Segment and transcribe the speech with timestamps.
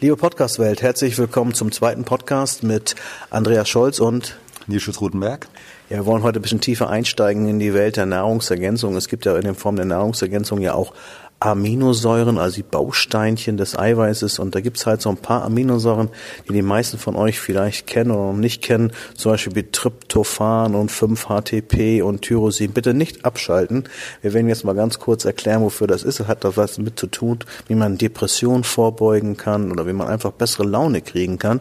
[0.00, 2.94] Liebe Podcast-Welt, herzlich willkommen zum zweiten Podcast mit
[3.30, 5.48] Andreas Scholz und Nils Schütz-Rutenberg.
[5.90, 8.94] Ja, wir wollen heute ein bisschen tiefer einsteigen in die Welt der Nahrungsergänzung.
[8.94, 10.94] Es gibt ja in der Form der Nahrungsergänzung ja auch
[11.40, 14.38] Aminosäuren, also die Bausteinchen des Eiweißes.
[14.38, 16.08] Und da gibt's halt so ein paar Aminosäuren,
[16.48, 18.92] die die meisten von euch vielleicht kennen oder noch nicht kennen.
[19.14, 22.72] Zum Beispiel wie Tryptophan und 5-HTP und Tyrosin.
[22.72, 23.84] Bitte nicht abschalten.
[24.20, 26.20] Wir werden jetzt mal ganz kurz erklären, wofür das ist.
[26.20, 30.08] Es hat da was mit zu tun, wie man Depression vorbeugen kann oder wie man
[30.08, 31.60] einfach bessere Laune kriegen kann.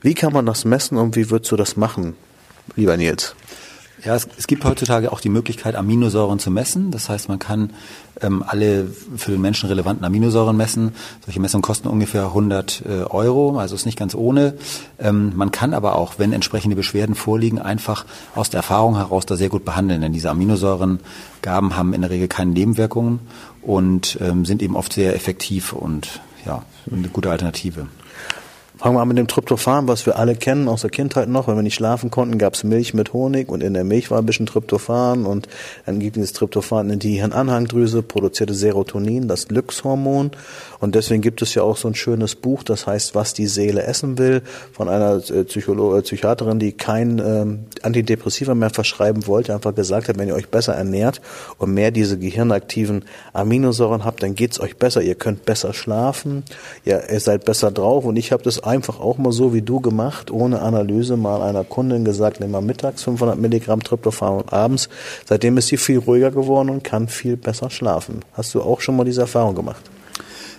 [0.00, 2.14] Wie kann man das messen und wie würdest du das machen,
[2.76, 3.34] lieber Nils?
[4.04, 6.90] Ja, es, es, gibt heutzutage auch die Möglichkeit, Aminosäuren zu messen.
[6.90, 7.70] Das heißt, man kann
[8.20, 10.94] ähm, alle für den Menschen relevanten Aminosäuren messen.
[11.24, 14.54] Solche Messungen kosten ungefähr 100 äh, Euro, also ist nicht ganz ohne.
[14.98, 19.36] Ähm, man kann aber auch, wenn entsprechende Beschwerden vorliegen, einfach aus der Erfahrung heraus da
[19.36, 20.02] sehr gut behandeln.
[20.02, 23.20] Denn diese Aminosäurengaben haben in der Regel keine Nebenwirkungen
[23.62, 27.88] und ähm, sind eben oft sehr effektiv und ja, eine gute Alternative.
[28.78, 31.48] Fangen wir an mit dem Tryptophan, was wir alle kennen aus der Kindheit noch.
[31.48, 34.18] Wenn wir nicht schlafen konnten, gab es Milch mit Honig und in der Milch war
[34.18, 35.48] ein bisschen Tryptophan und
[35.86, 40.32] dann ging dieses Tryptophan in die Hirnanhangdrüse, produzierte Serotonin, das Glückshormon
[40.78, 43.82] und deswegen gibt es ja auch so ein schönes Buch, das heißt, was die Seele
[43.84, 49.54] essen will, von einer äh, Psycholo äh, Psychiaterin, die kein ähm, Antidepressiva mehr verschreiben wollte,
[49.54, 51.22] einfach gesagt hat, wenn ihr euch besser ernährt
[51.56, 55.00] und mehr diese gehirnaktiven Aminosäuren habt, dann geht's euch besser.
[55.00, 56.44] Ihr könnt besser schlafen,
[56.84, 59.80] ihr, ihr seid besser drauf und ich habe das einfach auch mal so wie du
[59.80, 64.88] gemacht, ohne Analyse mal einer Kundin gesagt, nimm mal mittags 500 Milligramm Tryptophan und abends.
[65.24, 68.20] Seitdem ist sie viel ruhiger geworden und kann viel besser schlafen.
[68.32, 69.82] Hast du auch schon mal diese Erfahrung gemacht?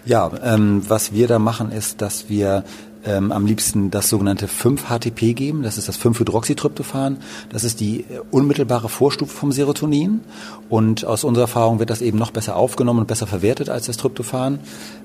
[0.05, 2.63] Ja, ähm, was wir da machen, ist, dass wir
[3.07, 5.63] ähm, am liebsten das sogenannte 5-HTP geben.
[5.63, 7.17] Das ist das 5-Hydroxytryptophan.
[7.49, 10.21] Das ist die äh, unmittelbare Vorstufe vom Serotonin.
[10.69, 13.97] Und aus unserer Erfahrung wird das eben noch besser aufgenommen und besser verwertet als das
[13.97, 14.59] Tryptophan.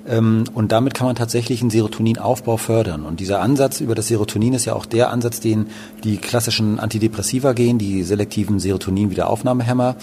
[0.09, 3.07] Ähm, und damit kann man tatsächlich einen Serotoninaufbau fördern.
[3.07, 5.69] Und dieser Ansatz über das Serotonin ist ja auch der Ansatz, den
[6.03, 9.97] die klassischen Antidepressiva gehen, die selektiven Serotonin-Wiederaufnahmehämmer.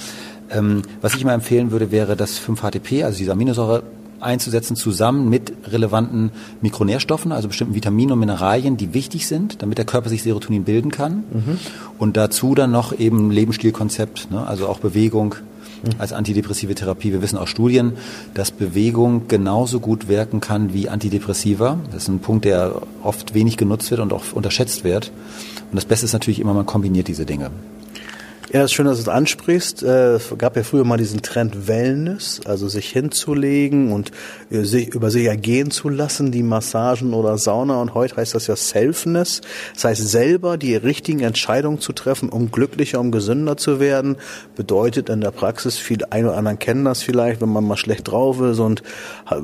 [0.51, 3.83] Ähm, was ich mal empfehlen würde, wäre das 5-HTP, also diese Aminosäure
[4.21, 6.31] einzusetzen, zusammen mit relevanten
[6.61, 10.91] Mikronährstoffen, also bestimmten Vitaminen und Mineralien, die wichtig sind, damit der Körper sich Serotonin bilden
[10.91, 11.23] kann.
[11.31, 11.59] Mhm.
[11.97, 15.35] Und dazu dann noch eben Lebensstilkonzept, ne, also auch Bewegung
[15.83, 15.89] mhm.
[15.97, 17.11] als antidepressive Therapie.
[17.11, 17.93] Wir wissen aus Studien,
[18.33, 21.77] dass Bewegung genauso gut wirken kann wie Antidepressiva.
[21.91, 25.11] Das ist ein Punkt, der oft wenig genutzt wird und auch unterschätzt wird.
[25.71, 27.51] Und das Beste ist natürlich immer, man kombiniert diese Dinge.
[28.51, 29.83] Ja, es ist schön, dass du es ansprichst.
[29.83, 34.09] Äh, es gab ja früher mal diesen Trend Wellness, also sich hinzulegen und
[34.49, 37.79] äh, sich über sich ergehen zu lassen, die Massagen oder Sauna.
[37.79, 39.41] Und heute heißt das ja Selfness.
[39.75, 44.15] Das heißt, selber die richtigen Entscheidungen zu treffen, um glücklicher, um gesünder zu werden.
[44.55, 48.07] Bedeutet in der Praxis, viele ein oder anderen kennen das vielleicht, wenn man mal schlecht
[48.07, 48.81] drauf ist und
[49.29, 49.35] äh,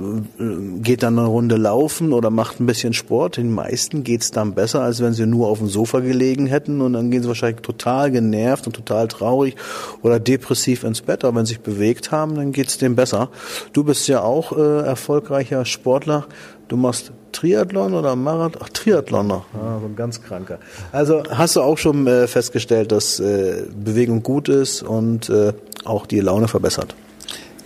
[0.82, 3.38] geht dann eine Runde laufen oder macht ein bisschen Sport.
[3.38, 6.94] Den meisten geht's dann besser, als wenn sie nur auf dem Sofa gelegen hätten und
[6.94, 9.56] dann gehen sie wahrscheinlich total genervt und total total traurig
[10.02, 13.30] oder depressiv ins Bett, aber wenn sie sich bewegt haben, dann geht's dem besser.
[13.74, 16.28] Du bist ja auch äh, erfolgreicher Sportler.
[16.68, 18.62] Du machst Triathlon oder Marathon?
[18.64, 19.46] Ach, Triathlon noch.
[19.54, 20.60] Ah, so ein ganz kranker.
[20.92, 26.06] Also hast du auch schon äh, festgestellt, dass äh, Bewegung gut ist und äh, auch
[26.06, 26.96] die Laune verbessert?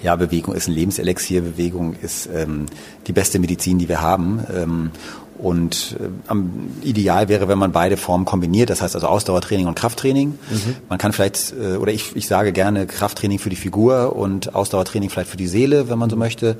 [0.01, 1.41] Ja, Bewegung ist ein Lebenselixier.
[1.41, 2.67] Bewegung ist ähm,
[3.07, 4.41] die beste Medizin, die wir haben.
[4.53, 4.91] Ähm,
[5.39, 9.75] und äh, am ideal wäre, wenn man beide Formen kombiniert, das heißt also Ausdauertraining und
[9.75, 10.31] Krafttraining.
[10.31, 10.75] Mhm.
[10.89, 15.09] Man kann vielleicht, äh, oder ich, ich sage gerne Krafttraining für die Figur und Ausdauertraining
[15.09, 16.57] vielleicht für die Seele, wenn man so möchte.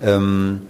[0.00, 0.62] Ähm,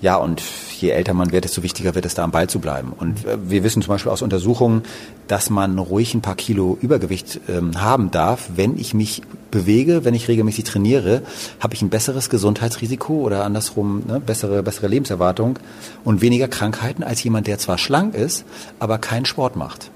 [0.00, 0.42] ja, und
[0.78, 2.92] je älter man wird, desto wichtiger wird es, da am Ball zu bleiben.
[2.96, 4.82] Und äh, wir wissen zum Beispiel aus Untersuchungen,
[5.26, 8.50] dass man ruhig ein paar Kilo Übergewicht ähm, haben darf.
[8.54, 11.22] Wenn ich mich bewege, wenn ich regelmäßig trainiere,
[11.58, 15.58] habe ich ein besseres Gesundheitsrisiko oder andersrum ne, bessere, bessere Lebenserwartung
[16.04, 18.44] und weniger Krankheiten als jemand, der zwar schlank ist,
[18.78, 19.90] aber keinen Sport macht.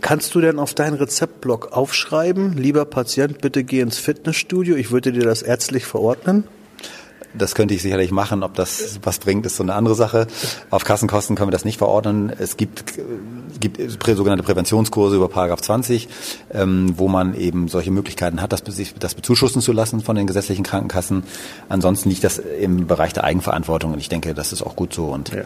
[0.00, 5.12] Kannst du denn auf deinen Rezeptblock aufschreiben, lieber Patient, bitte geh ins Fitnessstudio, ich würde
[5.12, 6.44] dir das ärztlich verordnen?
[7.36, 8.42] Das könnte ich sicherlich machen.
[8.42, 10.26] Ob das was bringt, ist so eine andere Sache.
[10.70, 12.32] Auf Kassenkosten können wir das nicht verordnen.
[12.38, 12.94] Es gibt,
[13.60, 16.08] gibt sogenannte Präventionskurse über Paragraph 20,
[16.52, 18.62] ähm, wo man eben solche Möglichkeiten hat, das,
[18.98, 21.24] das bezuschussen zu lassen von den gesetzlichen Krankenkassen.
[21.68, 25.06] Ansonsten liegt das im Bereich der Eigenverantwortung und ich denke, das ist auch gut so.
[25.06, 25.42] Und ja.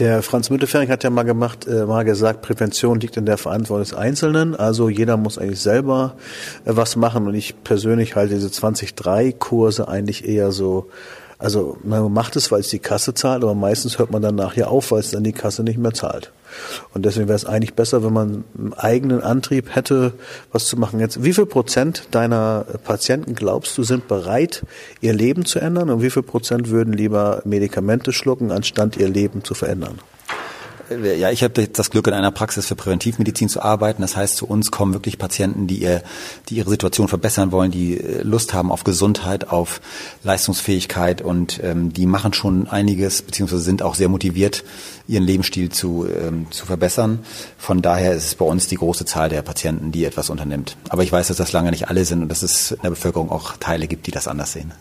[0.00, 3.84] Der Franz Müntefering hat ja mal gemacht, äh, mal gesagt, Prävention liegt in der Verantwortung
[3.84, 4.56] des Einzelnen.
[4.56, 6.16] Also jeder muss eigentlich selber
[6.64, 7.28] äh, was machen.
[7.28, 10.88] Und ich persönlich halte diese 20-3-Kurse eigentlich eher so
[11.44, 14.70] Also man macht es, weil es die Kasse zahlt, aber meistens hört man dann nachher
[14.70, 16.32] auf, weil es dann die Kasse nicht mehr zahlt.
[16.94, 20.14] Und deswegen wäre es eigentlich besser, wenn man einen eigenen Antrieb hätte,
[20.52, 21.00] was zu machen.
[21.00, 24.62] Jetzt, wie viel Prozent deiner Patienten glaubst du sind bereit,
[25.02, 29.44] ihr Leben zu ändern und wie viel Prozent würden lieber Medikamente schlucken, anstatt ihr Leben
[29.44, 29.98] zu verändern?
[30.90, 34.02] Äh, ja, ich habe das Glück, in einer Praxis für Präventivmedizin zu arbeiten.
[34.02, 36.02] Das heißt, zu uns kommen wirklich Patienten, die, ihr,
[36.48, 39.80] die ihre Situation verbessern wollen, die äh, Lust haben auf Gesundheit, auf
[40.22, 44.64] Leistungsfähigkeit und ähm, die machen schon einiges, beziehungsweise sind auch sehr motiviert,
[45.06, 47.20] ihren Lebensstil zu, ähm, zu verbessern.
[47.58, 50.76] Von daher ist es bei uns die große Zahl der Patienten, die etwas unternimmt.
[50.88, 53.30] Aber ich weiß, dass das lange nicht alle sind und dass es in der Bevölkerung
[53.30, 54.72] auch Teile gibt, die das anders sehen.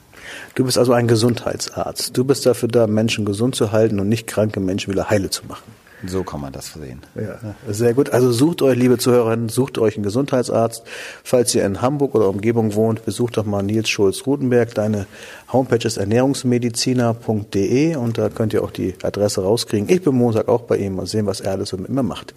[0.56, 2.16] Du bist also ein Gesundheitsarzt.
[2.18, 5.46] Du bist dafür da, Menschen gesund zu halten und nicht kranke Menschen wieder heile zu
[5.46, 5.83] machen.
[6.06, 7.02] So kann man das sehen.
[7.16, 7.40] Ja,
[7.70, 8.10] sehr gut.
[8.10, 10.84] Also sucht euch, liebe Zuhörerinnen, sucht euch einen Gesundheitsarzt.
[11.24, 14.76] Falls ihr in Hamburg oder Umgebung wohnt, besucht doch mal Nils Schulz-Rutenberg.
[14.76, 15.08] Deine
[15.52, 19.88] Homepage ist ernährungsmediziner.de und da könnt ihr auch die Adresse rauskriegen.
[19.90, 20.96] Ich bin Montag auch bei ihm.
[20.96, 22.34] Mal sehen, was er alles so mit mir macht.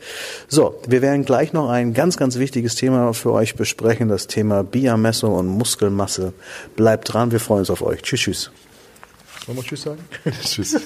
[0.48, 4.08] So, wir werden gleich noch ein ganz, ganz wichtiges Thema für euch besprechen.
[4.08, 6.32] Das Thema Biamessung und Muskelmasse.
[6.76, 7.32] Bleibt dran.
[7.32, 8.02] Wir freuen uns auf euch.
[8.02, 8.50] Tschüss, tschüss.
[9.46, 10.00] Wollen wir Tschüss sagen?
[10.42, 10.76] tschüss.